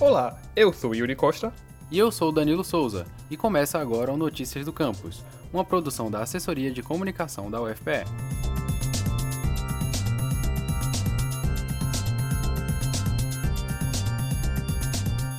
Olá, 0.00 0.40
eu 0.56 0.72
sou 0.72 0.94
Yuri 0.94 1.14
Costa. 1.14 1.52
E 1.90 1.98
eu 1.98 2.10
sou 2.10 2.32
Danilo 2.32 2.64
Souza, 2.64 3.04
e 3.30 3.36
começa 3.36 3.78
agora 3.78 4.10
o 4.10 4.16
Notícias 4.16 4.64
do 4.64 4.72
Campus, 4.72 5.22
uma 5.52 5.62
produção 5.62 6.10
da 6.10 6.22
Assessoria 6.22 6.70
de 6.70 6.82
Comunicação 6.82 7.50
da 7.50 7.60
UFPE. 7.60 8.06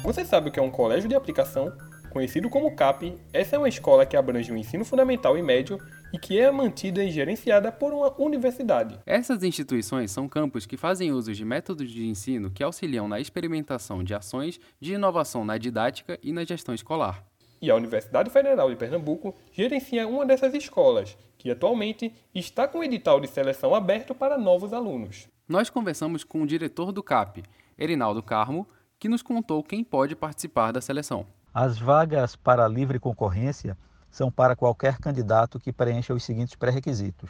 Você 0.03 0.23
sabe 0.23 0.49
o 0.49 0.51
que 0.51 0.59
é 0.59 0.61
um 0.61 0.69
colégio 0.69 1.09
de 1.09 1.15
aplicação? 1.15 1.73
Conhecido 2.11 2.49
como 2.49 2.75
CAP, 2.75 3.17
essa 3.31 3.55
é 3.55 3.57
uma 3.57 3.69
escola 3.69 4.05
que 4.05 4.17
abrange 4.17 4.51
o 4.51 4.57
ensino 4.57 4.83
fundamental 4.83 5.37
e 5.37 5.41
médio 5.41 5.79
e 6.11 6.19
que 6.19 6.37
é 6.37 6.51
mantida 6.51 7.01
e 7.01 7.09
gerenciada 7.09 7.71
por 7.71 7.93
uma 7.93 8.13
universidade. 8.21 8.99
Essas 9.05 9.43
instituições 9.43 10.11
são 10.11 10.27
campos 10.27 10.65
que 10.65 10.75
fazem 10.75 11.13
uso 11.13 11.31
de 11.31 11.45
métodos 11.45 11.89
de 11.89 12.05
ensino 12.05 12.51
que 12.51 12.61
auxiliam 12.61 13.07
na 13.07 13.21
experimentação 13.21 14.03
de 14.03 14.13
ações 14.13 14.59
de 14.77 14.93
inovação 14.93 15.45
na 15.45 15.57
didática 15.57 16.19
e 16.21 16.33
na 16.33 16.43
gestão 16.43 16.75
escolar. 16.75 17.23
E 17.61 17.71
a 17.71 17.75
Universidade 17.75 18.29
Federal 18.29 18.69
de 18.69 18.75
Pernambuco 18.75 19.33
gerencia 19.53 20.05
uma 20.05 20.25
dessas 20.25 20.53
escolas, 20.53 21.17
que 21.37 21.49
atualmente 21.49 22.13
está 22.35 22.67
com 22.67 22.79
o 22.79 22.83
edital 22.83 23.21
de 23.21 23.27
seleção 23.29 23.73
aberto 23.73 24.13
para 24.13 24.37
novos 24.37 24.73
alunos. 24.73 25.29
Nós 25.47 25.69
conversamos 25.69 26.25
com 26.25 26.41
o 26.41 26.47
diretor 26.47 26.91
do 26.91 27.01
CAP, 27.01 27.41
Erinaldo 27.77 28.21
Carmo, 28.21 28.67
que 28.99 29.07
nos 29.07 29.21
contou 29.21 29.63
quem 29.63 29.81
pode 29.81 30.13
participar 30.13 30.73
da 30.73 30.81
seleção. 30.81 31.25
As 31.53 31.77
vagas 31.77 32.37
para 32.37 32.65
livre 32.65 32.97
concorrência 32.97 33.77
são 34.09 34.31
para 34.31 34.55
qualquer 34.55 34.97
candidato 34.99 35.59
que 35.59 35.73
preencha 35.73 36.13
os 36.13 36.23
seguintes 36.23 36.55
pré-requisitos: 36.55 37.29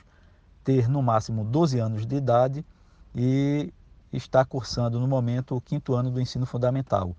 ter 0.63 0.87
no 0.87 1.01
máximo 1.01 1.43
12 1.43 1.79
anos 1.79 2.05
de 2.05 2.17
idade 2.17 2.63
e 3.15 3.73
estar 4.13 4.45
cursando 4.45 4.99
no 4.99 5.07
momento 5.07 5.55
o 5.55 5.61
quinto 5.61 5.95
ano 5.95 6.11
do 6.11 6.21
ensino 6.21 6.45
fundamental, 6.45 7.15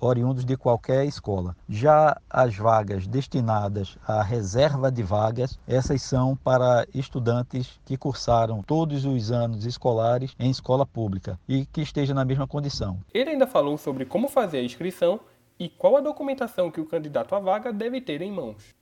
oriundos 0.00 0.44
de 0.44 0.56
qualquer 0.56 1.04
escola. 1.04 1.54
Já 1.68 2.20
as 2.28 2.56
vagas 2.56 3.06
destinadas 3.06 3.96
à 4.04 4.20
reserva 4.20 4.90
de 4.90 5.04
vagas, 5.04 5.56
essas 5.64 6.02
são 6.02 6.34
para 6.34 6.84
estudantes 6.92 7.78
que 7.84 7.96
cursaram 7.96 8.64
todos 8.64 9.04
os 9.04 9.30
anos 9.30 9.64
escolares 9.64 10.34
em 10.40 10.50
escola 10.50 10.84
pública 10.84 11.38
e 11.48 11.66
que 11.66 11.82
estejam 11.82 12.16
na 12.16 12.24
mesma 12.24 12.48
condição. 12.48 12.98
Ele 13.14 13.30
ainda 13.30 13.46
falou 13.46 13.78
sobre 13.78 14.04
como 14.04 14.26
fazer 14.26 14.58
a 14.58 14.64
inscrição 14.64 15.20
e 15.58 15.68
qual 15.68 15.96
a 15.96 16.00
documentação 16.00 16.70
que 16.70 16.80
o 16.80 16.86
candidato 16.86 17.34
à 17.34 17.38
vaga 17.38 17.72
deve 17.72 18.00
ter 18.00 18.20
em 18.22 18.30
mãos. 18.30 18.74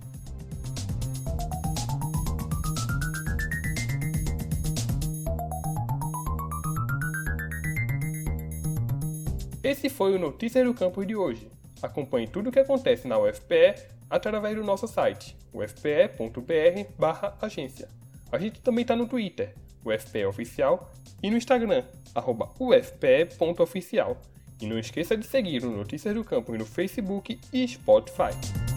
Esse 9.65 9.89
foi 9.89 10.15
o 10.15 10.19
Notícias 10.19 10.67
do 10.67 10.75
Campus 10.75 11.07
de 11.07 11.17
hoje. 11.17 11.49
Acompanhe 11.81 12.29
tudo 12.29 12.51
o 12.51 12.53
que 12.53 12.61
acontece 12.61 13.09
na 13.09 13.19
UFPE 13.19 13.77
através 14.11 14.55
do 14.55 14.63
nosso 14.63 14.87
site, 14.87 15.35
ufpe.br/agência. 15.55 17.89
A 18.31 18.39
gente 18.39 18.61
também 18.61 18.83
está 18.83 18.95
no 18.95 19.09
Twitter, 19.09 19.55
UFPE 19.85 20.27
Oficial, 20.27 20.91
e 21.23 21.31
no 21.31 21.37
Instagram, 21.37 21.85
arroba 22.15 22.51
ufpe.oficial. 22.59 24.21
E 24.61 24.67
não 24.67 24.79
esqueça 24.79 25.17
de 25.17 25.27
seguir 25.27 25.65
o 25.65 25.71
Notícias 25.71 26.15
do 26.15 26.25
Campus 26.25 26.59
no 26.59 26.67
Facebook 26.67 27.41
e 27.53 27.67
Spotify. 27.67 28.68